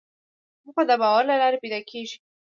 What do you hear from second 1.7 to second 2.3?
کېږي.